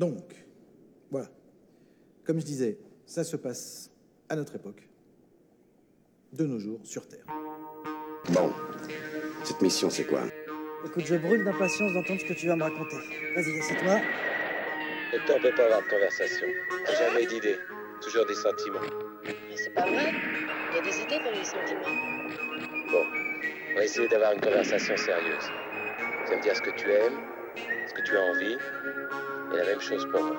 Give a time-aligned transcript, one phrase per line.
[0.00, 0.32] Donc,
[1.10, 1.28] voilà.
[2.24, 3.90] Comme je disais, ça se passe
[4.30, 4.88] à notre époque,
[6.32, 7.26] de nos jours, sur Terre.
[8.30, 8.50] Bon,
[9.44, 10.22] cette mission, c'est quoi?
[10.86, 12.96] Écoute, je brûle d'impatience d'entendre ce que tu vas me raconter.
[13.34, 14.00] Vas-y, assieds-toi.
[15.12, 16.46] Le temps peut pas avoir de conversation.
[16.98, 17.58] Jamais d'idées,
[18.00, 18.80] toujours des sentiments.
[19.26, 20.14] Mais c'est pas vrai.
[20.70, 21.82] Il y a des idées dans les sentiments.
[22.90, 23.04] Bon,
[23.72, 25.44] on va essayer d'avoir une conversation sérieuse.
[26.24, 27.20] Tu vas me dire ce que tu aimes,
[27.86, 28.56] ce que tu as envie,
[29.52, 30.36] et la même chose pour moi.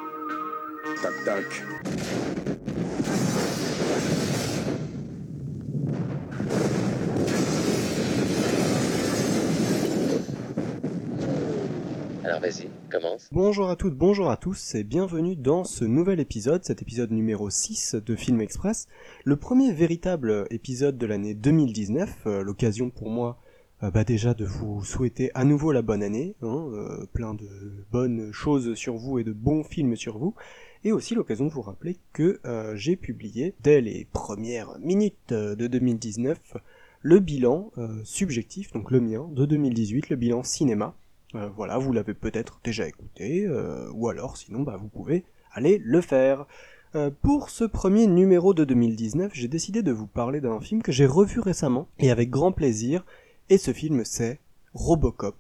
[12.24, 13.28] Alors vas-y, commence.
[13.32, 17.50] Bonjour à toutes, bonjour à tous et bienvenue dans ce nouvel épisode, cet épisode numéro
[17.50, 18.88] 6 de Film Express,
[19.26, 23.51] le premier véritable épisode de l'année 2019, euh, l'occasion pour moi euh,
[23.82, 27.48] bah déjà de vous souhaiter à nouveau la bonne année, hein, euh, plein de
[27.92, 30.36] bonnes choses sur vous et de bons films sur vous,
[30.84, 35.56] et aussi l'occasion de vous rappeler que euh, j'ai publié dès les premières minutes euh,
[35.56, 36.58] de 2019
[37.02, 40.96] le bilan euh, subjectif, donc le mien, de 2018, le bilan cinéma,
[41.36, 45.24] euh, voilà, vous l'avez peut-être déjà écouté, euh, ou alors sinon bah, vous pouvez
[45.54, 46.46] aller le faire.
[46.94, 50.92] Euh, pour ce premier numéro de 2019, j'ai décidé de vous parler d'un film que
[50.92, 53.06] j'ai revu récemment, et avec grand plaisir,
[53.52, 54.40] et ce film c'est
[54.74, 55.36] Robocop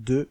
[0.00, 0.28] de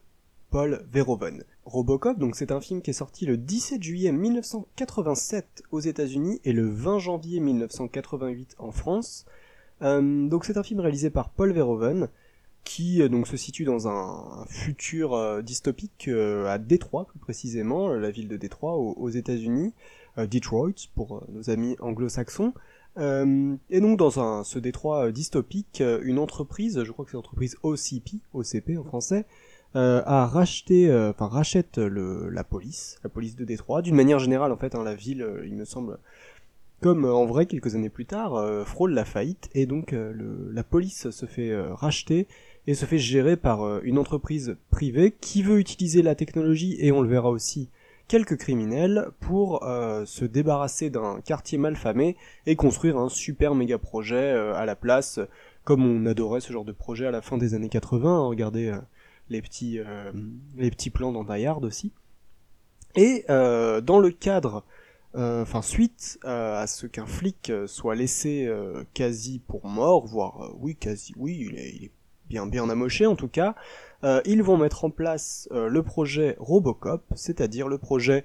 [0.49, 1.45] Paul Verhoeven.
[1.63, 6.51] Robocop, donc c'est un film qui est sorti le 17 juillet 1987 aux États-Unis et
[6.51, 9.25] le 20 janvier 1988 en France.
[9.81, 12.09] Euh, donc c'est un film réalisé par Paul Verhoeven,
[12.65, 18.11] qui euh, donc se situe dans un, futur euh, dystopique à Détroit plus précisément, la
[18.11, 19.73] ville de Détroit aux, États-Unis,
[20.17, 22.53] Detroit pour nos amis anglo-saxons.
[22.97, 27.11] Euh, et donc dans un, ce Détroit euh, dystopique, euh, une entreprise, je crois que
[27.11, 29.25] c'est l'entreprise OCP, OCP en français,
[29.73, 33.81] a racheté, enfin rachète la police, la police de Détroit.
[33.81, 35.97] D'une manière générale en fait, hein, la ville, il me semble,
[36.81, 41.25] comme en vrai quelques années plus tard, frôle la faillite et donc la police se
[41.25, 42.27] fait racheter
[42.67, 47.01] et se fait gérer par une entreprise privée qui veut utiliser la technologie et on
[47.01, 47.69] le verra aussi
[48.11, 54.33] quelques criminels pour euh, se débarrasser d'un quartier malfamé et construire un super méga projet
[54.33, 55.21] euh, à la place
[55.63, 58.67] comme on adorait ce genre de projet à la fin des années 80 hein, regardez
[58.67, 58.79] euh,
[59.29, 60.11] les petits euh,
[60.57, 61.93] les petits plans dans Die Hard aussi.
[62.95, 64.65] Et dans le cadre
[65.13, 68.53] enfin suite à ce qu'un flic soit laissé
[68.93, 71.91] quasi pour mort voire oui quasi oui il est, il est
[72.31, 73.55] bien bien amoché en tout cas
[74.03, 78.23] euh, ils vont mettre en place euh, le projet Robocop, c'est-à-dire le projet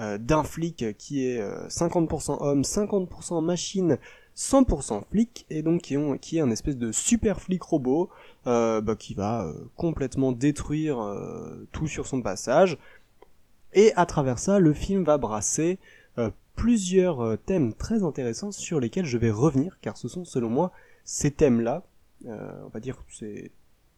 [0.00, 3.98] euh, d'un flic qui est euh, 50% homme, 50% machine,
[4.36, 8.10] 100% flic, et donc qui, ont, qui est un espèce de super flic robot
[8.44, 10.96] bah, qui va complètement détruire
[11.72, 12.78] tout sur son passage.
[13.74, 15.80] Et à travers ça, le film va brasser
[16.54, 20.70] plusieurs thèmes très intéressants sur lesquels je vais revenir, car ce sont selon moi
[21.04, 21.82] ces thèmes-là,
[22.26, 23.50] on va dire c'est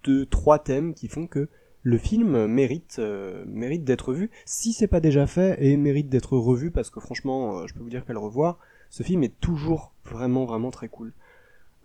[0.04, 1.48] deux, trois thèmes qui font que
[1.82, 6.36] le film mérite, euh, mérite d'être vu, si c'est pas déjà fait, et mérite d'être
[6.36, 8.58] revu, parce que franchement, euh, je peux vous dire qu'à le revoir,
[8.90, 11.12] ce film est toujours vraiment vraiment très cool.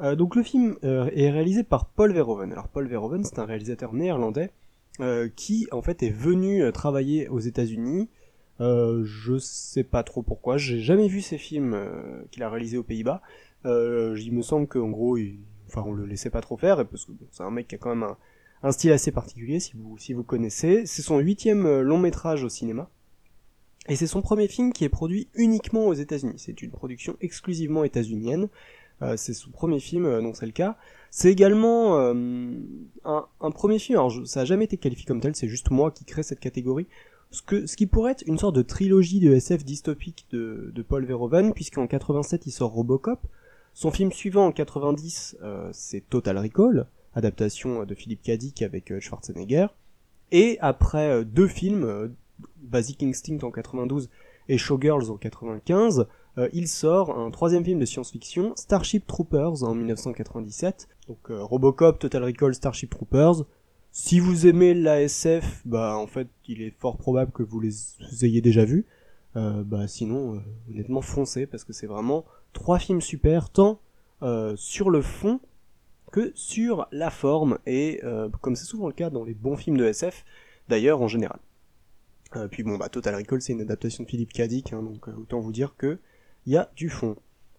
[0.02, 2.52] Euh, donc le film euh, est réalisé par Paul Verhoeven.
[2.52, 4.52] Alors Paul Verhoeven, c'est un réalisateur néerlandais
[5.00, 8.10] euh, qui en fait est venu euh, travailler aux États-Unis.
[8.60, 12.78] Euh, je sais pas trop pourquoi, j'ai jamais vu ces films euh, qu'il a réalisés
[12.78, 13.22] aux Pays-Bas.
[13.66, 15.18] Euh, il me semble qu'en gros.
[15.76, 17.96] Enfin on le laissait pas trop faire, parce que c'est un mec qui a quand
[17.96, 18.10] même
[18.64, 20.86] un, style assez particulier si vous connaissez.
[20.86, 22.90] C'est son huitième euh, long métrage au cinéma.
[23.88, 26.34] Et c'est son premier film qui est produit uniquement aux États-Unis.
[26.38, 28.50] C'est une production exclusivement états-unienne.
[29.02, 30.78] Euh, c'est son premier film, euh, c'est le cas.
[31.12, 32.14] C'est également euh,
[33.04, 36.04] un, premier film, alors ça a jamais été qualifié comme tel, c'est juste moi qui
[36.06, 36.88] crée cette catégorie.
[37.32, 41.54] Ce qui pourrait être une sorte de trilogie de SF dystopique de, de Paul Verhoeven,
[41.54, 43.20] puisqu'en 87 il sort Robocop.
[43.78, 48.90] Son film suivant en 90, euh, c'est Total Recall, adaptation euh, de Philippe Dick avec
[48.90, 49.68] euh, Schwarzenegger.
[50.32, 52.16] Et après deux films,
[52.58, 54.10] Basic Instinct en 92
[54.48, 56.08] et Showgirls en 95,
[56.38, 60.88] euh, il sort un troisième film de science-fiction, Starship Troopers en 1997.
[61.10, 63.44] Donc Robocop, Total Recall, Starship Troopers.
[63.92, 67.74] Si vous aimez l'ASF, bah en fait il est fort probable que vous les
[68.24, 68.86] ayez déjà vus.
[69.36, 73.80] Bah sinon, honnêtement foncez parce que c'est vraiment trois films super, tant
[74.24, 75.40] euh, sur le fond
[76.12, 79.78] que sur la forme et euh, comme c'est souvent le cas dans les bons films
[79.78, 80.26] de SF,
[80.68, 81.38] d'ailleurs en général.
[82.36, 85.40] Euh, puis bon bah Total Recall c'est une adaptation de Philippe Dick, hein, donc autant
[85.40, 86.00] vous dire que
[86.48, 87.16] il y a du fond.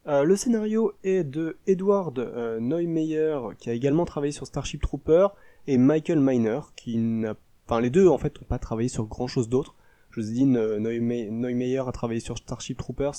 [0.08, 2.16] Le scénario est de Edward
[2.60, 5.26] Neumeyer qui a également travaillé sur Starship Trooper
[5.66, 7.34] et Michael Miner qui n'a,
[7.66, 9.75] enfin les deux en fait n'ont pas travaillé sur grand chose d'autre.
[10.16, 13.16] Jocelyn euh, Neumeier Neumeyer a travaillé sur Starship Troopers,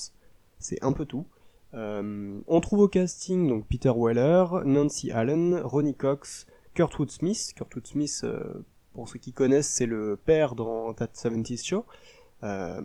[0.58, 1.26] c'est un peu tout.
[1.74, 7.52] Euh, on trouve au casting donc Peter Weller, Nancy Allen, Ronnie Cox, Kurtwood Smith.
[7.56, 11.84] Kurtwood Smith, euh, pour ceux qui connaissent, c'est le père dans That 70s Show.
[12.44, 12.80] Euh,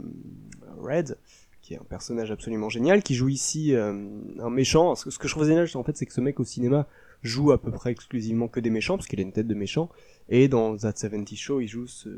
[0.79, 1.17] Red,
[1.61, 4.95] qui est un personnage absolument génial, qui joue ici un méchant.
[4.95, 6.87] Ce que, je trouve génial, en fait, c'est que ce mec au cinéma
[7.21, 9.89] joue à peu près exclusivement que des méchants, parce qu'il a une tête de méchant.
[10.27, 12.09] Et dans That 70s Show, il joue ce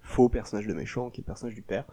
[0.00, 1.84] faux personnage de méchant, qui est le personnage du père,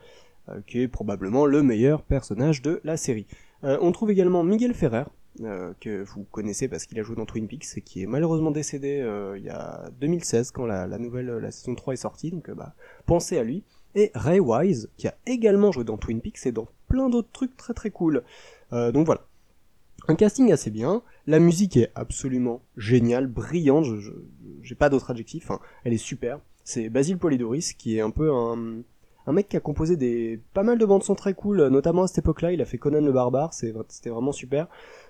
[0.65, 3.27] qui est probablement le meilleur personnage de la série.
[3.63, 5.03] Euh, on trouve également Miguel Ferrer,
[5.41, 8.51] euh, que vous connaissez parce qu'il a joué dans Twin Peaks et qui est malheureusement
[8.51, 12.31] décédé euh, il y a 2016 quand la, nouvelle la saison 3 est sortie.
[12.31, 12.73] Donc euh, bah,
[13.05, 13.63] pensez à lui.
[13.95, 17.55] Et Ray Wise qui a également joué dans Twin Peaks et dans plein d'autres trucs
[17.55, 18.23] très très cool.
[18.73, 19.21] Euh, donc voilà.
[20.07, 21.03] Un casting assez bien.
[21.25, 23.85] La musique est absolument géniale brillante.
[23.85, 24.11] Je,
[24.61, 25.59] j'ai pas d'autre adjectif hein.
[25.85, 26.39] elle est super.
[26.65, 28.81] C'est Basile Polidoris qui est un peu un
[29.27, 32.03] un mec qui a composé des pas mal de bandes son très cool, euh, notamment
[32.03, 34.67] à cette époque-là, il a fait Conan le barbare, c'était vraiment super.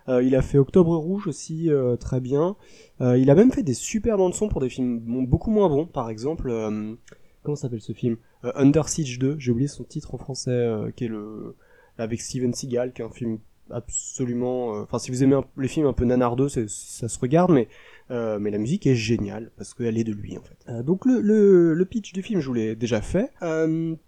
[0.08, 2.56] Euh, il a fait Octobre rouge aussi euh, très bien.
[3.00, 6.10] Il a même fait des super bandes son pour des films beaucoup moins bons, par
[6.10, 6.52] exemple
[7.44, 8.18] comment s'appelle ce film?
[8.44, 11.56] Under Siege 2, j'ai oublié son titre en français qui est le
[11.98, 13.40] avec Steven Seagal qui est un film
[13.72, 17.68] absolument euh, enfin si vous aimez les films un peu nanardeux, ça se regarde mais
[18.12, 20.58] euh, mais la musique est géniale parce qu'elle est de lui en fait.
[20.68, 21.22] Euh, donc le,
[21.74, 23.32] le, pitch du film, je vous l'ai déjà fait.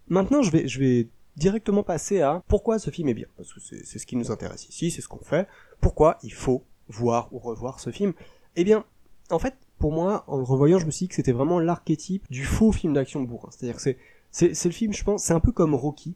[0.07, 3.59] Maintenant, je vais, je vais directement passer à pourquoi ce film est bien parce que
[3.59, 5.47] c'est ce qui nous intéresse ici, c'est ce qu'on fait.
[5.79, 8.13] Pourquoi il faut voir ou revoir ce film?
[8.55, 8.85] Eh bien,
[9.29, 12.25] en fait, pour moi, en le revoyant, je me suis dit que c'était vraiment l'archétype
[12.29, 13.49] du faux film d'action bourrin.
[13.51, 13.97] C'est-à-dire que c'est
[14.31, 16.15] c'est le film, je pense, c'est un peu comme Rocky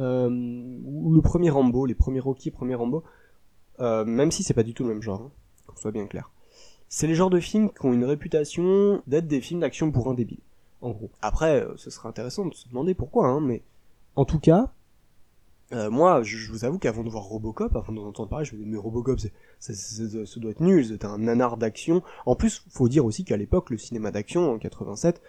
[0.00, 3.02] ou le premier Rambo, les premiers Rocky, premier Rambo.
[3.80, 5.30] Euh, même si c'est pas du tout le même genre, hein,
[5.66, 6.30] qu'on soit bien clair.
[6.88, 10.40] C'est les genres de films qui ont une réputation d'être des films d'action bourrin débiles,
[10.82, 11.10] en gros.
[11.22, 13.62] Après, euh, ce serait intéressant de se demander pourquoi, hein, mais
[14.16, 14.72] en tout cas,
[15.72, 18.54] euh, moi, je, je vous avoue qu'avant de voir Robocop, avant d'en entendre parler, je
[18.56, 22.02] me dis mais Robocop, c'est, c'est- c'est- ça doit être nul, c'est un nanar d'action.
[22.26, 25.22] En plus, faut dire aussi qu'à l'époque, le cinéma d'action en 87,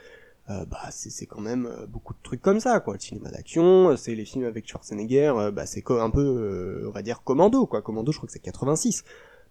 [0.52, 2.96] euh, bah c'est, quand même euh, beaucoup de trucs comme ça, quoi.
[2.96, 6.92] Le cinéma d'action, c'est les films avec Schwarzenegger, euh, bah c'est un peu, euh, on
[6.92, 7.82] va dire Commando, quoi.
[7.82, 9.04] Commando, je crois que c'est 86.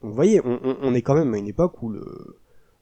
[0.03, 2.39] Donc vous voyez, on, est quand même à une époque où le,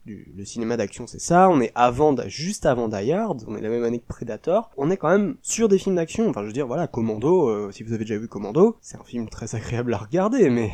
[0.07, 3.85] le cinéma d'action c'est ça, on est avant, juste avant Die on est la même
[3.85, 6.67] année que Predator, on est quand même sur des films d'action, enfin je veux dire
[6.67, 9.99] voilà, Commando, euh, si vous avez déjà vu Commando, c'est un film très agréable à
[9.99, 10.71] regarder, mais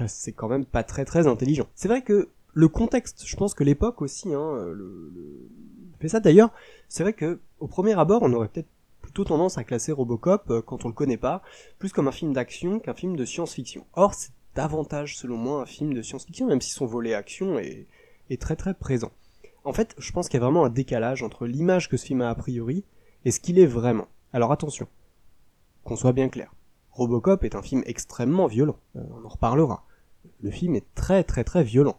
[0.00, 1.66] euh, c'est quand même pas très très intelligent.
[1.74, 5.12] C'est vrai que le contexte, je pense que l'époque aussi, hein, le-
[6.00, 6.50] fait ça d'ailleurs,
[6.88, 8.68] c'est vrai que au premier abord on aurait peut-être
[9.00, 11.42] plutôt tendance à classer Robocop, euh, quand on le connaît pas,
[11.78, 13.84] plus comme un film d'action qu'un film de science-fiction.
[13.94, 17.86] Or c'est davantage selon moi un film de science-fiction, même si son volet action est,
[18.30, 19.10] est très très présent.
[19.64, 22.20] En fait, je pense qu'il y a vraiment un décalage entre l'image que ce film
[22.20, 22.84] a a priori
[23.24, 24.08] et ce qu'il est vraiment.
[24.32, 24.88] Alors attention,
[25.84, 26.52] qu'on soit bien clair.
[26.90, 29.84] Robocop est un film extrêmement violent, euh, on en reparlera.
[30.40, 31.96] Le film est très très très violent.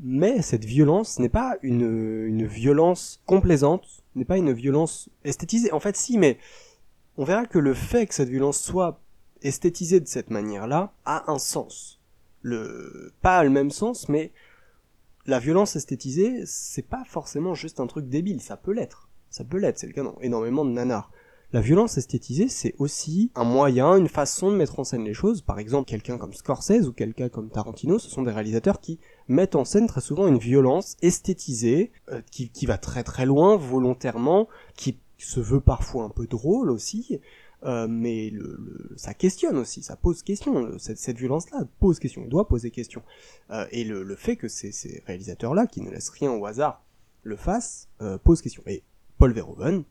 [0.00, 5.72] Mais cette violence n'est pas une, violence complaisante, n'est pas une violence esthétisée.
[5.72, 6.38] En fait, si, mais
[7.16, 9.00] on verra que le fait que cette violence soit
[9.42, 12.00] esthétisée de cette manière-là a un sens.
[12.42, 14.32] Le, pas le même sens, mais
[15.26, 19.08] la violence esthétisée, c'est pas forcément juste un truc débile, ça peut l'être.
[19.30, 21.10] Ça peut l'être, c'est le cas dans énormément de nanars.
[21.52, 25.42] La violence esthétisée, c'est aussi un moyen, une façon de mettre en scène les choses.
[25.42, 29.54] Par exemple, quelqu'un comme Scorsese ou quelqu'un comme Tarantino, ce sont des réalisateurs qui mettent
[29.54, 34.48] en scène très souvent une violence esthétisée, euh, qui, qui va très très loin, volontairement,
[34.76, 37.20] qui se veut parfois un peu drôle aussi,
[37.64, 38.32] euh, mais
[38.96, 40.78] ça questionne aussi, ça pose question.
[40.78, 43.02] Cette, violence-là pose question, doit poser question.
[43.50, 46.82] Euh, et le, fait que ces, ces réalisateurs-là, qui ne laissent rien au hasard,
[47.24, 47.90] le fassent,
[48.24, 48.62] pose question.
[48.66, 48.82] Et
[49.18, 49.84] Paul Verhoeven,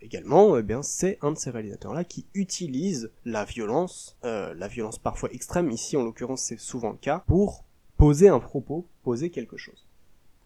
[0.00, 4.98] également, eh bien, c'est un de ces réalisateurs-là qui utilise la violence, euh, la violence
[4.98, 7.64] parfois extrême, ici en l'occurrence c'est souvent le cas, pour
[7.96, 9.86] poser un propos, poser quelque chose.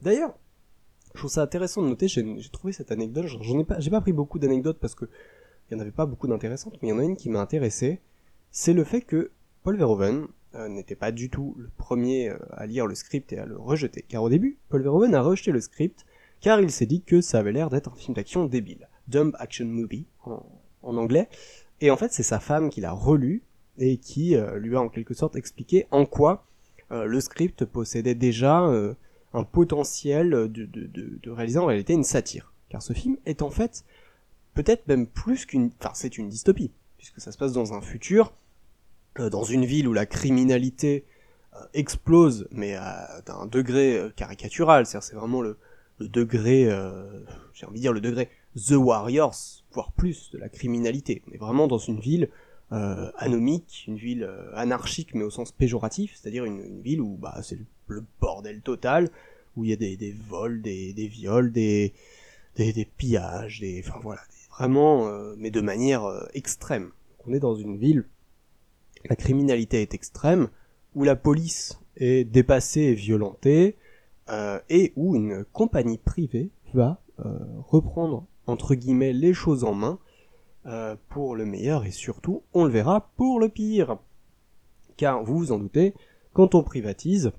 [0.00, 0.34] D'ailleurs,
[1.14, 4.00] je trouve ça intéressant de noter, j'ai trouvé cette anecdote, j'en ai pas, j'ai pas
[4.00, 5.06] pris beaucoup d'anecdotes parce que
[5.70, 7.40] il y en avait pas beaucoup d'intéressantes, mais il y en a une qui m'a
[7.40, 8.00] intéressé,
[8.50, 9.30] c'est le fait que
[9.62, 13.38] Paul Verhoeven euh, n'était pas du tout le premier euh, à lire le script et
[13.38, 16.04] à le rejeter, car au début, Paul Verhoeven a rejeté le script
[16.42, 19.66] car il s'est dit que ça avait l'air d'être un film d'action débile, dumb action
[19.66, 21.28] movie en, anglais,
[21.80, 23.42] et en fait c'est sa femme qui l'a relu
[23.78, 26.44] et qui euh, lui a en quelque sorte expliqué en quoi
[26.90, 28.94] euh, le script possédait déjà euh,
[29.32, 32.52] un potentiel de, de, de, réaliser en réalité une satire.
[32.68, 33.84] Car ce film est en fait
[34.54, 35.70] peut-être même plus qu'une...
[35.80, 38.32] Enfin c'est une dystopie, puisque ça se passe dans un futur,
[39.16, 41.04] dans une ville où la criminalité
[41.74, 45.58] explose, mais à d'un degré caricatural, c'est-à-dire c'est vraiment le,
[45.98, 46.64] le degré,
[47.52, 51.22] j'ai envie de dire le degré The Warriors, voire plus, de la criminalité.
[51.28, 52.28] On est vraiment dans une ville
[52.72, 57.16] euh, anomique, une ville euh, anarchique mais au sens péjoratif, c'est-à-dire une, une ville où
[57.16, 59.10] bah, c'est le, bordel total,
[59.56, 61.92] où il y a des, des vols, des, des viols, des,
[62.56, 66.90] des, des pillages, des, enfin voilà, vraiment, euh, mais de manière euh, extrême.
[67.26, 68.06] On est dans une ville,
[69.04, 70.48] la criminalité est extrême,
[70.94, 73.76] où la police est dépassée et violentée,
[74.30, 79.98] euh, et où une compagnie privée va euh, reprendre entre guillemets les choses en main
[80.66, 83.98] euh, pour le meilleur et surtout, on le verra, pour le pire.
[84.96, 85.94] Car vous vous en doutez,
[86.32, 87.32] quand on privatise,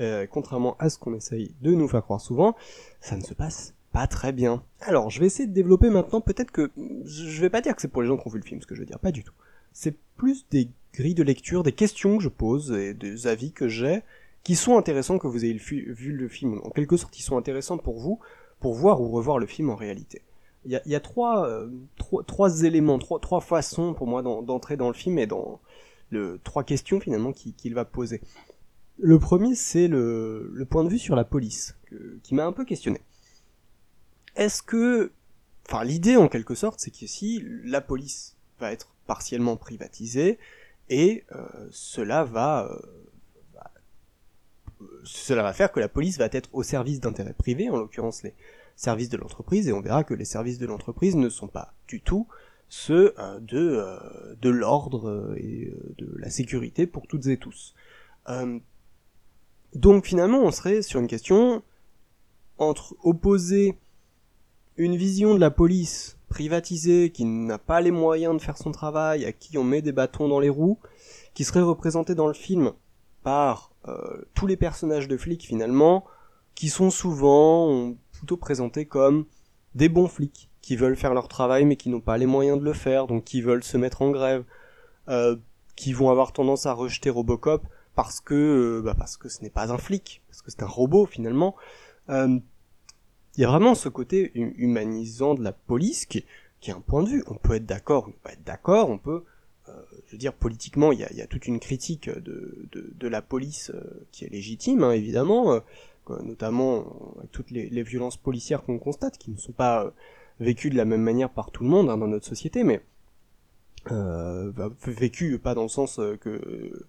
[0.00, 2.54] euh, contrairement à ce qu'on essaye de nous faire croire souvent,
[3.00, 4.62] ça ne se passe pas très bien.
[4.80, 6.70] Alors, je vais essayer de développer maintenant, peut-être que,
[7.04, 8.66] je vais pas dire que c'est pour les gens qui ont vu le film, ce
[8.66, 9.34] que je veux dire, pas du tout.
[9.72, 13.68] C'est plus des grilles de lecture, des questions que je pose et des avis que
[13.68, 14.02] j'ai,
[14.42, 16.60] qui sont intéressants que vous ayez vu le film.
[16.64, 18.18] En quelque sorte, ils sont intéressants pour vous,
[18.62, 20.22] pour voir ou revoir le film en réalité.
[20.64, 21.00] Il y a,
[21.44, 21.68] euh,
[22.26, 25.60] trois, éléments, trois, façons pour moi d'en- d'entrer dans le film et dans
[26.10, 28.20] le, trois questions finalement qu'il va poser.
[28.98, 32.64] Le premier, c'est le, point de vue sur la police, que- qui m'a un peu
[32.64, 33.00] questionné.
[34.36, 35.10] Est-ce que,
[35.68, 40.38] enfin, l'idée en quelque sorte, c'est qu'ici, la police va être partiellement privatisée
[40.88, 42.78] et euh, cela va, va- euh,
[45.04, 48.34] cela va faire que la police va être au service d'intérêts privés, en l'occurrence les
[48.76, 52.00] services de l'entreprise, et on verra que les services de l'entreprise ne sont pas du
[52.00, 52.26] tout
[52.74, 57.74] ceux euh, de, euh, de l'ordre euh, et de la sécurité pour toutes et tous.
[59.74, 61.62] Donc finalement, on serait sur une question
[62.56, 63.76] entre opposer
[64.78, 69.26] une vision de la police privatisée qui n'a pas les moyens de faire son travail,
[69.26, 70.78] à qui on met des bâtons dans les roues,
[71.34, 72.72] qui serait représentée dans le film
[73.22, 76.04] par euh, tous les personnages de flics finalement,
[76.54, 79.26] qui sont souvent plutôt présentés comme
[79.74, 82.64] des bons flics, qui veulent faire leur travail mais qui n'ont pas les moyens de
[82.64, 84.44] le faire, donc qui veulent se mettre en grève,
[85.08, 85.36] euh,
[85.76, 87.62] qui vont avoir tendance à rejeter Robocop
[87.94, 90.66] parce que euh, bah parce que ce n'est pas un flic, parce que c'est un
[90.66, 91.56] robot finalement.
[92.08, 96.24] Il y a vraiment ce côté hu- humanisant de la police qui,
[96.60, 97.24] qui est un point de vue.
[97.28, 99.24] On peut être d'accord, on peut être d'accord, on peut,
[100.06, 104.06] je veux dire, politiquement, il y a, toute une critique de, de, la police euh,
[104.10, 105.60] qui est légitime, hein, évidemment, euh,
[106.22, 109.90] notamment avec toutes les, violences policières qu'on constate, qui ne sont pas euh,
[110.40, 112.82] vécues de la même manière par tout le monde hein, dans notre société, mais
[113.90, 116.86] euh, bah, vécues pas dans le sens euh, que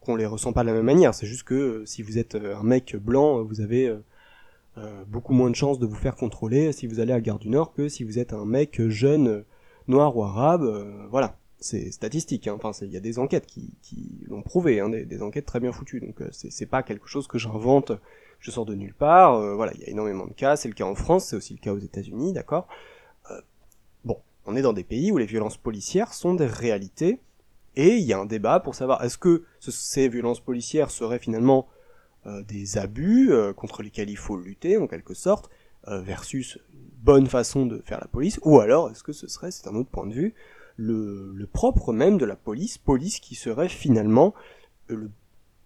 [0.00, 1.14] qu'on les ressent pas de la même manière.
[1.14, 3.98] C'est juste que euh, si vous êtes euh, un mec blanc, vous avez euh,
[4.78, 7.48] euh, beaucoup moins de chances de vous faire contrôler si vous allez à Gare du
[7.48, 9.44] Nord que si vous êtes un mec jeune, euh,
[9.88, 10.62] noir ou arabe.
[10.62, 12.46] euh, voilà, c'est statistique.
[12.46, 12.58] Hein.
[12.62, 13.70] Enfin, il y a des enquêtes qui,
[14.26, 16.00] l'ont prouvé, hein, des, enquêtes très bien foutues.
[16.00, 17.92] Donc euh, c'est pas quelque chose que j'invente,
[18.40, 19.34] je sors de nulle part.
[19.34, 20.56] euh, voilà, il y a énormément de cas.
[20.56, 22.68] C'est le cas en France, c'est aussi le cas aux États-Unis, d'accord.
[23.30, 23.40] Euh,
[24.04, 27.20] bon, on est dans des pays où les violences policières sont des réalités.
[27.76, 31.20] Et il y a un débat pour savoir est-ce que ce- ces violences policières seraient
[31.20, 31.68] finalement
[32.46, 35.48] des abus contre lesquels il faut lutter en quelque sorte,
[35.86, 39.66] versus une bonne façon de faire la police, ou alors est-ce que ce serait, c'est
[39.66, 40.34] un autre point de vue,
[40.78, 44.32] le, propre même de la police, police qui serait finalement
[44.90, 45.10] euh, le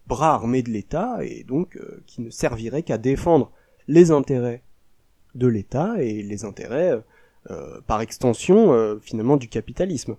[0.06, 3.52] bras armé de l'État et donc euh, qui ne servirait qu'à défendre
[3.86, 4.64] les intérêts
[5.34, 7.02] de l'État et les intérêts,
[7.50, 10.16] euh, par extension, finalement, du capitalisme.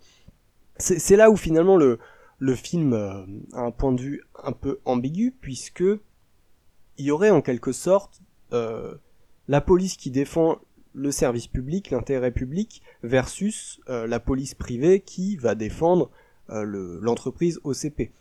[0.77, 1.99] C'est là où finalement le,
[2.39, 5.83] le film a un point de vue un peu ambigu, puisque
[6.97, 8.21] il y aurait en quelque sorte
[8.51, 10.57] la police qui défend
[10.93, 16.09] le service public, l'intérêt public, versus euh, la police privée qui va défendre
[16.49, 18.11] euh, le- l'entreprise OCP.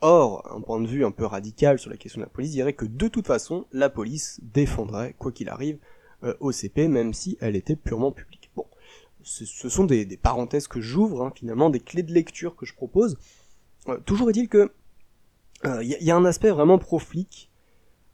[0.00, 2.72] Or, un point de vue un peu radical sur la question de la police dirait
[2.72, 5.78] que de toute façon, la police défendrait, quoi qu'il arrive,
[6.24, 8.50] euh, OCP, même si elle était purement publique.
[8.54, 8.66] Bon,
[9.22, 13.16] ce, sont des, parenthèses que j'ouvre, hein, finalement, des clés de lecture que je propose.
[14.04, 14.70] Toujours est-il que
[15.64, 17.48] il y, y a un aspect vraiment pro-flic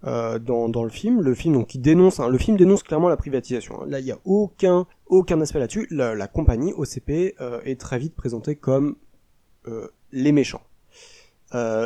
[0.06, 1.22] euh, dans, dans le film.
[1.22, 3.82] Le film donc qui dénonce, hein, le film dénonce clairement la privatisation.
[3.82, 3.86] hein.
[3.88, 5.86] Là, il y a aucun aucun aspect là-dessus.
[5.90, 8.96] La, compagnie OCP euh, est très vite présentée comme
[9.66, 10.62] euh, les méchants.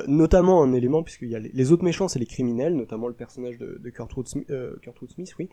[0.07, 3.59] Notamment un élément puisqu'il y a les, autres méchants, c'est les criminels, notamment le personnage
[3.59, 5.51] de, de Kurtwood Smith, Kurtwood Smith, oui.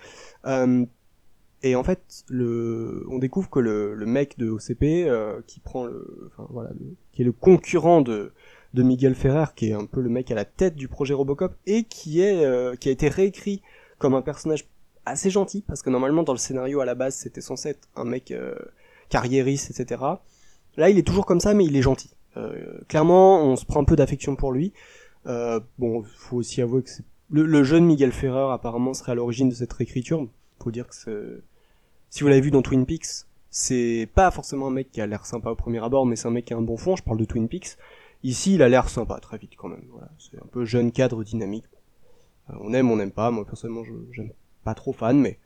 [1.64, 5.90] Et en fait, le, on découvre que le, le mec de OCP qui prend
[7.12, 8.32] qui est le concurrent de
[8.76, 11.56] de Miguel Ferrer, qui est un peu le mec à la tête du projet Robocop,
[11.66, 13.62] et qui est euh, qui a été réécrit
[13.98, 14.68] comme un personnage
[15.06, 18.04] assez gentil, parce que normalement dans le scénario à la base c'était censé être un
[18.04, 18.56] mec euh,
[19.10, 20.02] carriériste, etc.
[20.78, 22.12] Là il est toujours comme ça, mais il est gentil.
[22.38, 24.74] Euh, clairement, on se prend un peu d'affection pour lui.
[25.26, 26.90] Bon, faut aussi avouer que.
[27.32, 30.28] Le, le jeune Miguel Ferrer apparemment serait à l'origine de cette réécriture.
[30.62, 31.42] Faut dire que
[32.12, 35.26] si vous l'avez vu dans Twin Peaks, c'est pas forcément un mec qui a l'air
[35.26, 36.96] sympa au premier abord, mais c'est un mec qui a un bon fond.
[36.96, 37.78] Je parle de Twin Peaks.
[38.26, 39.86] Ici, il a l'air sympa très vite quand même.
[39.92, 41.66] Voilà, c'est un peu jeune cadre dynamique.
[42.50, 43.30] Euh, on aime, on n'aime pas.
[43.30, 44.32] Moi personnellement, je j'aime
[44.64, 45.38] pas trop fan, mais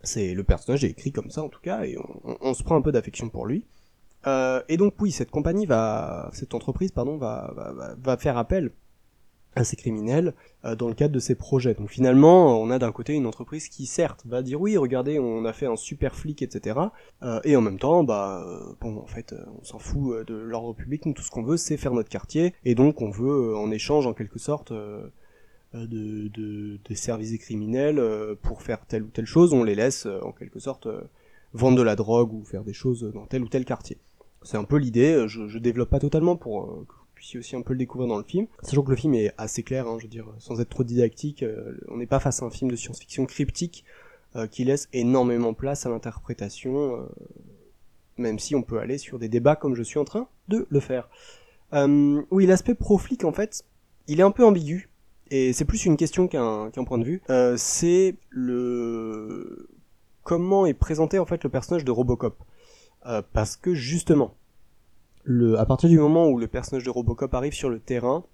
[0.00, 1.96] c'est le personnage est écrit comme ça en tout cas, et
[2.40, 3.66] on, se prend un peu d'affection pour lui.
[4.28, 8.72] Euh, et donc oui, cette compagnie va, cette entreprise pardon, va faire appel
[9.56, 10.34] à ces criminels
[10.64, 11.74] euh, dans le cadre de ses projets.
[11.74, 15.44] Donc finalement, on a d'un côté une entreprise qui certes va dire oui, regardez, on
[15.44, 16.78] a fait un super flic, etc.
[17.22, 20.34] Euh, et en même temps, bah euh, bon, en fait, euh, on s'en fout de
[20.34, 21.06] l'ordre public.
[21.06, 24.06] Nous, tout ce qu'on veut, c'est faire notre quartier, et donc on veut en échange,
[24.06, 24.72] en quelque sorte.
[24.72, 28.00] de, de, des services des criminels
[28.42, 30.86] pour faire telle ou telle chose, on les laisse en quelque sorte
[31.52, 33.98] vendre de la drogue ou faire des choses dans tel ou tel quartier.
[34.42, 36.84] C'est un peu l'idée, je, je développe pas totalement pour
[37.38, 38.46] aussi un peu le découvrir dans le film.
[38.62, 41.42] Sachant que le film est assez clair, hein, je veux dire, sans être trop didactique,
[41.42, 43.84] euh, on n'est pas face à un film de science-fiction cryptique
[44.36, 47.06] euh, qui laisse énormément place à l'interprétation, euh,
[48.18, 50.80] même si on peut aller sur des débats comme je suis en train de le
[50.80, 51.08] faire.
[52.30, 53.64] Oui, l'aspect pro-flic, en fait,
[54.06, 54.88] il est un peu ambigu,
[55.30, 57.22] et c'est plus une question qu'un point de vue.
[57.56, 59.68] C'est le
[60.22, 62.36] comment est présenté en fait le personnage de Robocop.
[63.32, 64.36] Parce que justement,
[65.24, 68.24] le, à partir du moment où le personnage de Robocop arrive sur le terrain,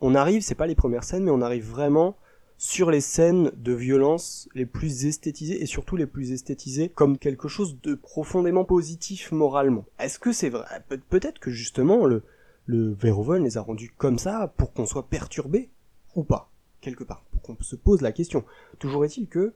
[0.00, 2.16] on arrive, c'est pas les premières scènes, mais on arrive vraiment
[2.58, 7.48] sur les scènes de violence les plus esthétisées et surtout les plus esthétisées comme quelque
[7.48, 9.84] chose de profondément positif moralement.
[9.98, 10.64] Est-ce que c'est vrai?
[10.88, 12.22] Pe- Peut-être que justement le,
[12.66, 15.68] le Verhoeven les a rendus comme ça pour qu'on soit perturbé
[16.14, 18.42] ou pas, quelque part, pour qu'on se pose la question.
[18.78, 19.52] Toujours est-il que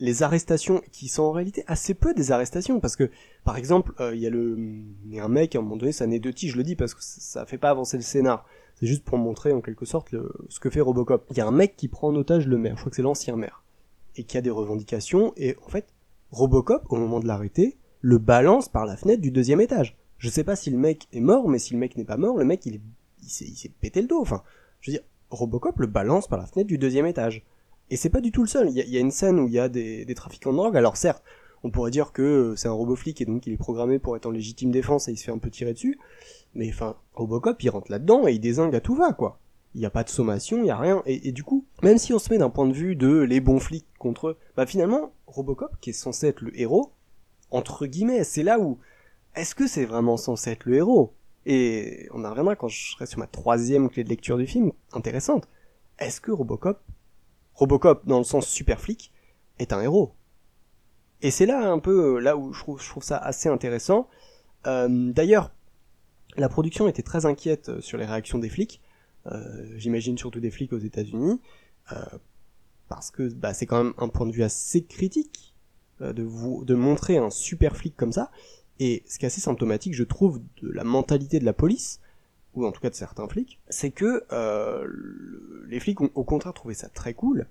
[0.00, 3.10] les arrestations, qui sont en réalité assez peu des arrestations, parce que,
[3.44, 4.58] par exemple, euh, il y a le,
[5.08, 6.94] y a un mec, à un moment donné, ça n'est de je le dis parce
[6.94, 8.46] que ça, fait pas avancer le scénar.
[8.76, 10.14] C'est juste pour montrer, en quelque sorte,
[10.48, 11.26] ce que fait Robocop.
[11.30, 13.02] Il y a un mec qui prend en otage le maire, je crois que c'est
[13.02, 13.62] l'ancien maire,
[14.16, 15.86] et qui a des revendications, et en fait,
[16.30, 19.98] Robocop, au moment de l'arrêter, le balance par la fenêtre du deuxième étage.
[20.16, 22.38] Je sais pas si le mec est mort, mais si le mec n'est pas mort,
[22.38, 22.80] le mec, il, est-
[23.22, 24.42] il s'est pété le dos, enfin,
[24.80, 27.44] je veux dire, Robocop le balance par la fenêtre du deuxième étage.
[27.90, 28.70] Et c'est pas du tout le seul.
[28.70, 30.76] Il y a, une scène où il y a des, des trafiquants de drogue.
[30.76, 31.22] Alors certes,
[31.62, 34.16] on pourrait dire que euh, c'est un robot flic et donc il est programmé pour
[34.16, 35.98] être en légitime défense et il se fait un peu tirer dessus.
[36.54, 39.38] Mais enfin, Robocop, il rentre là-dedans et il désingue à tout va, quoi.
[39.74, 41.02] Il n'y a pas de sommation, il n'y a rien.
[41.06, 43.40] Et, et du coup, même si on se met d'un point de vue de les
[43.40, 46.92] bons flics contre eux, bah finalement, Robocop, qui est censé être le héros,
[47.50, 48.78] entre guillemets, c'est là où...
[49.36, 51.12] Est-ce que c'est vraiment censé être le héros?
[51.46, 54.72] Et on en reviendra quand je serai sur ma troisième clé de lecture du film,
[54.92, 55.48] intéressante.
[56.00, 56.80] Est-ce que Robocop
[57.60, 59.12] Robocop, dans le sens super flic,
[59.58, 60.14] est un héros.
[61.20, 64.08] Et c'est là un peu euh, là où je trouve, ça assez intéressant.
[64.66, 65.52] Euh, D'ailleurs,
[66.38, 68.80] la production était très inquiète euh, sur les réactions des flics.
[69.76, 71.38] J'imagine surtout des flics aux États-Unis,
[72.88, 75.54] parce que bah, c'est quand même un point de vue assez critique
[76.00, 78.30] de de montrer un super flic comme ça.
[78.78, 82.00] Et ce qui est assez symptomatique, je trouve, de la mentalité de la police,
[82.54, 86.24] ou en tout cas de certains flics, c'est que euh, le- les flics ont au
[86.24, 87.46] contraire trouvé ça très cool,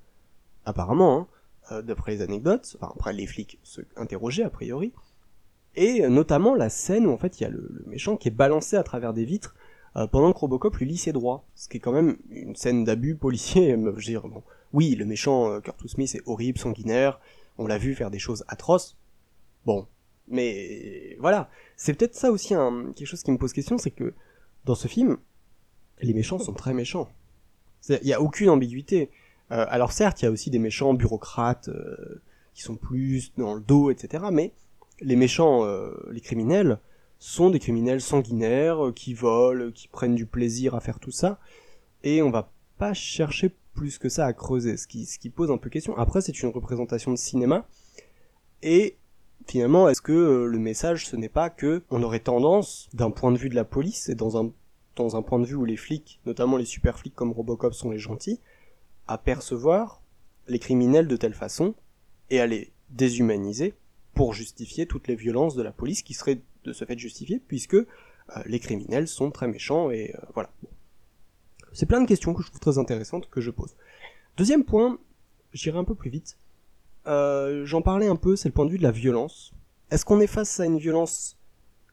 [0.66, 1.28] apparemment, hein,
[1.72, 4.92] euh, d'après les anecdotes, enfin après les flics se interrogeaient a priori,
[5.76, 8.76] et notamment la scène où en fait il y a le, méchant qui est balancé
[8.76, 9.56] à travers des vitres
[9.96, 12.84] euh, pendant que Robocop lui lit ses droits, ce qui est quand même une scène
[12.84, 17.20] d'abus policier, je veux dire, bon, oui, le méchant euh, Kurt Smith est horrible, sanguinaire,
[17.58, 18.98] on l'a vu faire des choses atroces,
[19.66, 19.88] bon,
[20.28, 24.14] mais voilà, c'est peut-être ça aussi un, quelque chose qui me pose question, c'est que
[24.70, 25.18] dans ce film,
[26.00, 27.10] les méchants sont très méchants.
[27.90, 29.10] Il n'y a aucune ambiguïté.
[29.52, 32.22] Euh, alors certes, il y a aussi des méchants bureaucrates euh,
[32.54, 34.26] qui sont plus dans le dos, etc.
[34.32, 34.54] Mais
[35.02, 36.78] les méchants, euh, les criminels,
[37.18, 41.40] sont des criminels sanguinaires, qui volent, qui prennent du plaisir à faire tout ça.
[42.04, 45.50] Et on va pas chercher plus que ça à creuser, ce qui, ce qui pose
[45.50, 45.98] un peu question.
[45.98, 47.68] Après, c'est une représentation de cinéma.
[48.62, 48.98] Et
[49.48, 53.38] finalement, est-ce que le message, ce n'est pas que on aurait tendance, d'un point de
[53.40, 54.52] vue de la police, et dans un,
[55.04, 57.90] dans un point de vue où les flics, notamment les super flics comme Robocop sont
[57.90, 58.40] les gentils,
[59.08, 60.02] à percevoir
[60.48, 61.76] les criminels de telle façon,
[62.30, 63.74] et à les déshumaniser
[64.14, 67.76] pour justifier toutes les violences de la police qui seraient de ce fait justifiées, puisque
[67.76, 67.86] euh,
[68.46, 70.50] les criminels sont très méchants, et euh, voilà.
[71.72, 73.76] C'est plein de questions que je trouve très intéressantes que je pose.
[74.38, 75.00] Deuxième point,
[75.54, 76.38] j'irai un peu plus vite.
[77.08, 79.54] Euh, J'en parlais un peu, c'est le point de vue de la violence.
[79.92, 81.38] Est-ce qu'on est face à une violence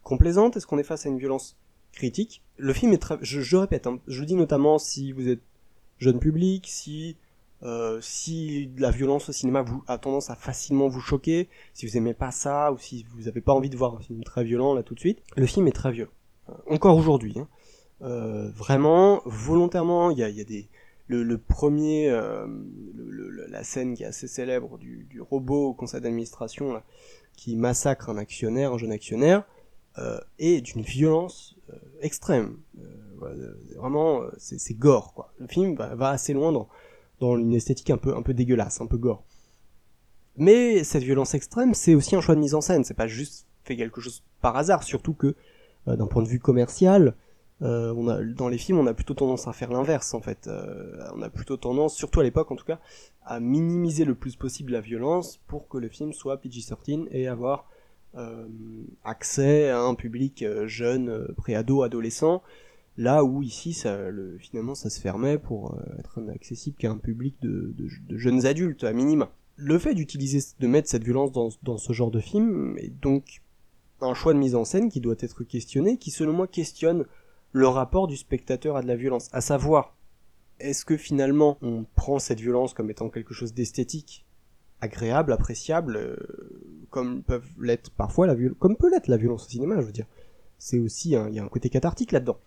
[0.03, 0.57] complaisante?
[0.57, 1.57] Est-ce qu'on est face à une violence
[1.97, 3.19] critique Le film est très...
[3.23, 5.43] Je, répète, hein, je le dis notamment si vous êtes
[5.99, 7.17] jeune public, si...
[7.63, 12.13] Euh, si la violence au cinéma a tendance à facilement vous choquer, si vous aimez
[12.13, 14.83] pas ça, ou si vous avez pas envie de voir un film très violent là
[14.83, 16.11] tout de suite, le film est très violent.
[16.51, 17.35] Euh, encore aujourd'hui.
[17.39, 17.49] Hein.
[18.03, 20.69] Euh, vraiment, volontairement, il y a, des,
[21.09, 22.11] le, premier,
[23.49, 26.83] la scène qui est assez célèbre du, robot au conseil d'administration
[27.37, 29.45] qui massacre un actionnaire, un jeune actionnaire,
[30.39, 31.56] est d'une violence
[32.01, 32.57] extrême.
[32.79, 32.85] Euh,
[33.23, 35.33] euh, vraiment, euh, c'est gore quoi.
[35.39, 39.25] Le film va, assez loin dans, une esthétique un peu, dégueulasse, un peu gore.
[40.37, 42.85] Mais cette violence extrême, c'est aussi un choix de mise en scène.
[42.85, 45.35] C'est pas juste fait quelque chose par hasard, surtout que
[45.87, 47.15] d'un point de vue commercial,
[47.61, 50.51] on a, dans les films, on a plutôt tendance à faire l'inverse en fait.
[51.15, 52.81] On a plutôt tendance, surtout à l'époque en tout cas,
[53.25, 57.67] à minimiser le plus possible la violence pour que le film soit PG-13 et avoir
[59.05, 62.43] accès à un public euh, jeune, euh, préado, adolescent.
[62.99, 63.77] Là où ici,
[64.39, 67.75] finalement, ça se fermait pour euh, être accessible qu'à un public de,
[68.11, 69.31] jeunes adultes à minima.
[69.57, 73.43] Le fait d'utiliser, de mettre cette violence dans, ce genre de film est donc
[74.01, 77.05] un choix de mise en scène qui doit être questionné, qui selon moi questionne
[77.53, 79.97] le rapport du spectateur à de la violence, à savoir,
[80.59, 84.27] est-ce que finalement on prend cette violence comme étant quelque chose d'esthétique,
[84.81, 86.17] agréable, appréciable, euh,
[86.97, 89.93] comme peuvent l'être parfois la violence, comme peut l'être la violence au cinéma, je veux
[89.93, 90.07] dire.
[90.57, 92.39] C'est aussi, il y a un côté cathartique là-dedans.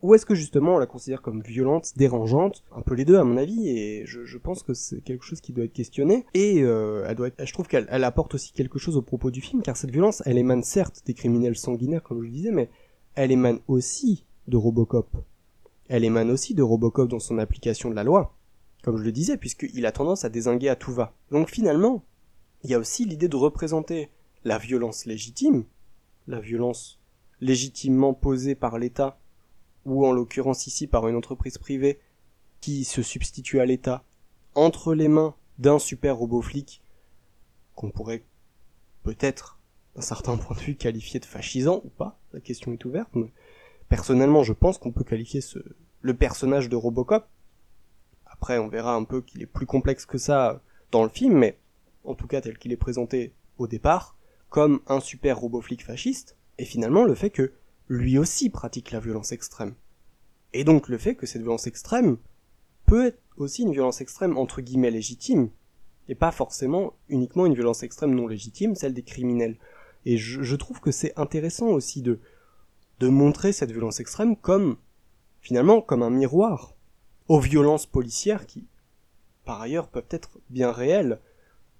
[0.00, 3.24] Ou est-ce que justement on la considère comme violente, dérangeante, un peu les deux à
[3.24, 6.62] mon avis, et je, je pense que c'est quelque chose qui doit être questionné, et
[6.62, 9.40] euh, elle doit être, je trouve qu'elle elle apporte aussi quelque chose au propos du
[9.40, 12.70] film, car cette violence, elle émane certes des criminels sanguinaires, comme je le disais, mais
[13.16, 15.08] elle émane aussi de Robocop.
[15.88, 18.36] Elle émane aussi de Robocop dans son application de la loi,
[18.84, 21.12] comme je le disais, puisqu'il a tendance à désinguer à tout va.
[21.32, 22.04] Donc finalement,
[22.66, 24.10] il y a aussi l'idée de représenter
[24.42, 25.66] la violence légitime,
[26.26, 26.98] la violence
[27.40, 29.20] légitimement posée par l'État,
[29.84, 32.00] ou en l'occurrence ici par une entreprise privée
[32.60, 34.02] qui se substitue à l'État,
[34.56, 36.82] entre les mains d'un super robot flic
[37.76, 38.24] qu'on pourrait
[39.04, 39.60] peut-être,
[39.94, 43.32] d'un certain point de vue, qualifier de fascisant ou pas, la question est ouverte, mais
[43.88, 45.60] personnellement je pense qu'on peut qualifier ce,
[46.00, 47.28] le personnage de Robocop,
[48.24, 51.60] après on verra un peu qu'il est plus complexe que ça dans le film, mais
[52.06, 54.16] en tout cas tel qu'il est présenté au départ,
[54.48, 57.52] comme un super robot flic fasciste, et finalement le fait que
[57.88, 59.74] lui aussi pratique la violence extrême.
[60.52, 62.18] Et donc le fait que cette violence extrême
[62.86, 65.50] peut être aussi une violence extrême entre guillemets légitime,
[66.08, 69.56] et pas forcément uniquement une violence extrême non légitime, celle des criminels.
[70.04, 72.20] Et je, trouve que c'est intéressant aussi de,
[73.00, 74.76] de montrer cette violence extrême comme,
[75.40, 76.74] finalement, comme un miroir
[77.26, 78.68] aux violences policières qui,
[79.44, 81.20] par ailleurs, peuvent être bien réelles,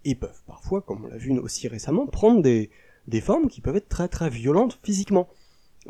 [0.06, 2.70] et peuvent parfois, comme on l'a vu aussi récemment, prendre des,
[3.08, 5.28] des formes qui peuvent être très très violentes physiquement.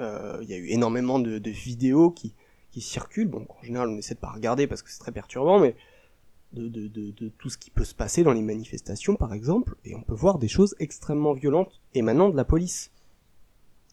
[0.01, 2.35] Euh, Il y a eu énormément de, vidéos qui,
[2.71, 5.61] qui circulent, bon, en général on essaie de pas regarder parce que c'est très perturbant,
[5.61, 5.77] mais
[6.55, 10.03] de, de, tout ce qui peut se passer dans les manifestations par exemple, et on
[10.03, 12.91] peut voir des choses extrêmement violentes émanant de la police,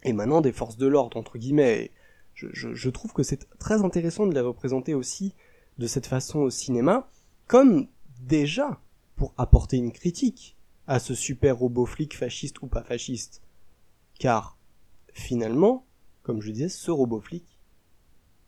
[0.03, 1.83] émanant des forces de l'ordre, entre guillemets.
[1.83, 1.91] Et
[2.33, 5.33] je, je, je trouve que c'est très intéressant de les représenter aussi
[5.77, 7.09] de cette façon au cinéma,
[7.47, 7.88] comme
[8.21, 8.79] déjà
[9.15, 10.56] pour apporter une critique
[10.88, 13.41] à ce super robot flic fasciste ou pas fasciste.
[14.19, 14.58] Car,
[15.13, 15.86] finalement,
[16.23, 17.60] comme je disais, ce robot flic,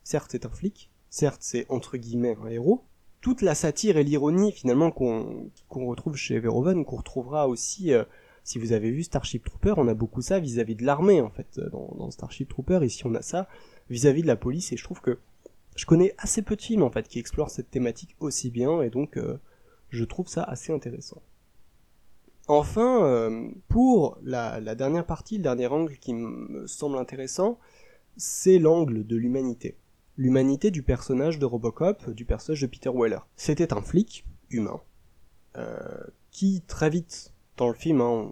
[0.04, 2.84] certes c'est un flic, certes c'est entre guillemets un héros,
[3.20, 8.04] toute la satire et l'ironie finalement qu'on retrouve chez Verhoeven, qu'on retrouvera aussi, euh,
[8.44, 11.58] si vous avez vu Starship Trooper, on a beaucoup ça vis-à-vis de l'armée en fait,
[11.72, 13.48] dans, dans Starship Trooper, ici on a ça
[13.90, 15.18] vis-à-vis de la police, et je trouve que
[15.74, 18.90] je connais assez peu de films en fait qui explorent cette thématique aussi bien, et
[18.90, 19.38] donc euh,
[19.90, 21.22] je trouve ça assez intéressant.
[22.48, 27.58] Enfin, euh, pour la, la dernière partie, le dernier angle qui me semble intéressant,
[28.16, 29.76] c'est l'angle de l'humanité.
[30.16, 33.18] L'humanité du personnage de Robocop, du personnage de Peter Weller.
[33.36, 34.80] C'était un flic humain
[35.56, 38.30] euh, qui très vite dans le film, hein,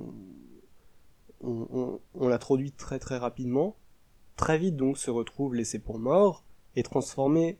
[1.41, 3.77] on, on, on l'introduit très très rapidement,
[4.37, 6.45] très vite donc se retrouve laissé pour mort
[6.77, 7.59] et transformé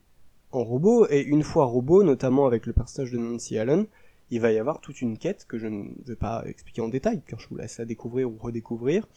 [0.55, 1.07] en robot.
[1.09, 3.87] Et une fois robot, notamment avec le personnage de Nancy Allen,
[4.31, 7.21] il va y avoir toute une quête que je ne vais pas expliquer en détail,
[7.27, 9.07] car je vous laisse la découvrir ou redécouvrir.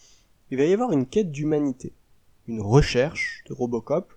[0.51, 1.93] Il va y avoir une quête d'humanité,
[2.47, 4.13] une recherche de Robocop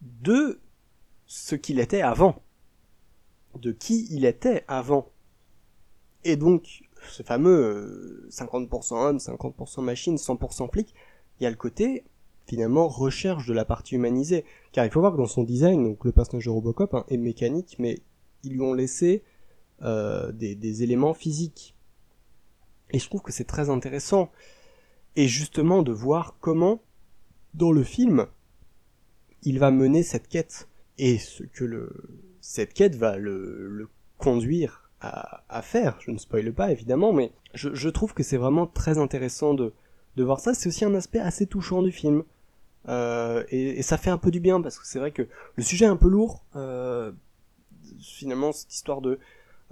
[0.00, 0.60] de
[1.26, 2.42] ce qu'il était avant,
[3.60, 5.10] de qui il était avant.
[6.24, 10.94] Et donc, ce fameux 50% homme, 50% machine, 100% flic,
[11.38, 12.04] il y a le côté,
[12.48, 14.44] finalement, recherche de la partie humanisée.
[14.72, 17.18] Car il faut voir que dans son design, donc le personnage de Robocop hein, est
[17.18, 18.00] mécanique, mais
[18.42, 19.22] ils lui ont laissé
[19.82, 21.76] euh, des, éléments physiques.
[22.90, 24.30] Et je trouve que c'est très intéressant.
[25.14, 26.82] Et justement de voir comment,
[27.52, 28.26] dans le film,
[29.42, 30.68] il va mener cette quête.
[30.96, 31.92] Et ce que
[32.40, 35.98] cette quête va le, conduire à, à, faire.
[36.00, 39.74] Je ne spoile pas évidemment, mais je, je trouve que c'est vraiment très intéressant de,
[40.16, 40.54] de voir ça.
[40.54, 42.24] C'est aussi un aspect assez touchant du film.
[42.88, 45.84] Euh, et, ça fait un peu du bien parce que c'est vrai que le sujet
[45.84, 46.44] est un peu lourd.
[46.56, 47.12] Euh,
[48.00, 49.18] finalement cette histoire de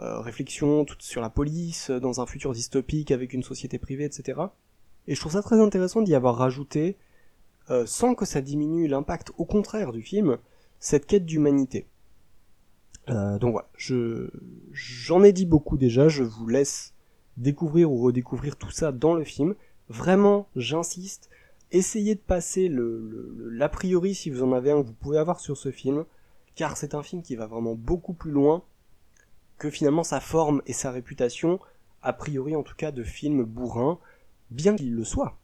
[0.00, 4.40] euh, réflexion toute sur la police dans un futur dystopique avec une société privée, etc.
[5.06, 6.96] Et je trouve ça très intéressant d'y avoir rajouté,
[7.84, 10.38] sans que ça diminue l'impact, au contraire du film,
[10.78, 11.86] cette quête d'humanité.
[13.08, 14.30] Donc voilà, je
[14.72, 16.92] j'en ai dit beaucoup déjà, je vous laisse
[17.36, 19.54] découvrir ou redécouvrir tout ça dans le film.
[19.88, 21.28] Vraiment, j'insiste,
[21.72, 25.56] essayez de passer l'a priori si vous en avez un que vous pouvez avoir sur
[25.56, 26.04] ce film,
[26.54, 28.62] car c'est un film qui va vraiment beaucoup plus loin
[29.58, 31.60] que finalement sa forme et sa réputation,
[32.02, 33.98] a priori en tout cas de film bourrin,
[34.50, 35.38] bien qu'il le soit.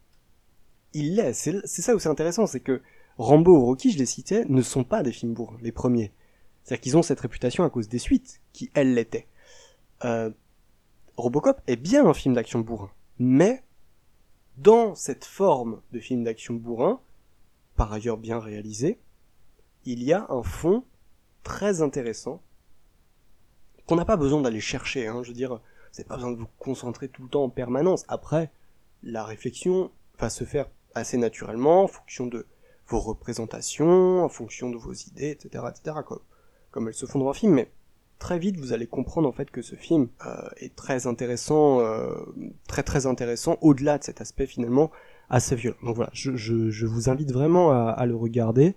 [0.93, 2.81] Il l'est, c'est c'est ça où c'est intéressant, c'est que
[3.17, 6.11] Rambo ou Rocky, je les citais, ne sont pas des films bourrins, les premiers.
[6.63, 9.27] C'est-à-dire qu'ils ont cette réputation à cause des suites, qui elles l'étaient.
[10.05, 10.31] Euh,
[11.17, 13.63] Robocop est bien un film d'action bourrin, mais
[14.57, 16.99] dans cette forme de film d'action bourrin,
[17.75, 18.99] par ailleurs bien réalisé,
[19.85, 20.83] il y a un fond
[21.43, 22.41] très intéressant
[23.85, 25.07] qu'on n'a pas besoin d'aller chercher.
[25.07, 25.59] Hein, je veux dire,
[25.93, 28.05] n'avez pas besoin de vous concentrer tout le temps en permanence.
[28.07, 28.51] Après,
[29.01, 32.45] la réflexion va se faire assez naturellement en fonction de
[32.87, 36.19] vos représentations, en fonction de vos idées, etc., etc., comme,
[36.71, 37.53] comme elles se font dans un film.
[37.53, 37.71] Mais
[38.19, 42.13] très vite, vous allez comprendre en fait que ce film euh, est très intéressant, euh,
[42.67, 44.91] très très intéressant, au-delà de cet aspect finalement
[45.29, 45.77] assez violent.
[45.83, 48.75] Donc voilà, je, je, vous invite vraiment à, le regarder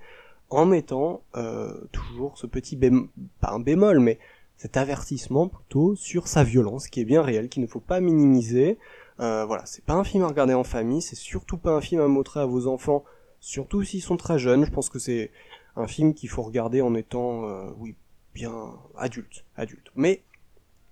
[0.50, 3.08] en mettant euh, toujours ce petit bémol,
[3.40, 4.18] pas un bémol, mais
[4.56, 8.78] cet avertissement plutôt sur sa violence, qui est bien réelle, qu'il ne faut pas minimiser.
[9.18, 12.08] Voilà, c'est pas un film à regarder en famille, c'est surtout pas un film à
[12.08, 13.04] montrer à vos enfants,
[13.40, 14.64] surtout s'ils sont très jeunes.
[14.64, 15.30] Je pense que c'est
[15.74, 17.42] un film qu'il faut regarder en étant,
[17.78, 17.96] oui,
[18.36, 19.90] bien adulte, adulte.
[19.96, 20.20] Mais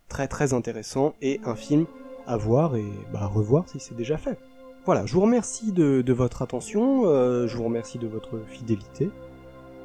[0.08, 1.84] très très intéressant et un film
[2.26, 4.38] à voir et bah, à revoir si c'est déjà fait.
[4.86, 9.10] Voilà, je vous remercie de, votre attention, euh, je vous remercie de votre fidélité.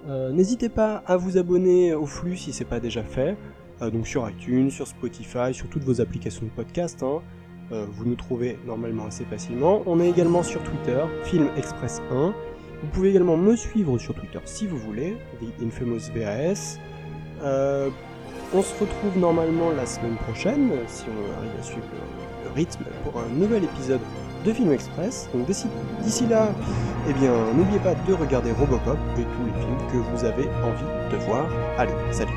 [0.07, 3.35] Euh, N'hésitez pas à vous abonner au flux si c'est pas déjà fait,
[3.81, 7.03] euh, donc sur iTunes, sur Spotify, sur toutes vos applications de podcast.
[7.03, 7.21] Hein.
[7.71, 9.83] Vous nous trouvez normalement assez facilement.
[9.85, 12.33] On est également sur Twitter, Film Express 1.
[12.81, 16.79] Vous pouvez également me suivre sur Twitter si vous voulez, The VAS.
[17.43, 17.89] Euh,
[18.53, 21.85] on se retrouve normalement la semaine prochaine, si on arrive à suivre
[22.45, 23.99] le, rythme, pour un nouvel épisode
[24.43, 25.29] de Film Express.
[25.33, 26.47] Donc d'ici là,
[27.07, 31.11] eh bien, n'oubliez pas de regarder Robocop et tous les films que vous avez envie
[31.11, 31.45] de voir.
[31.77, 32.33] Allez, salut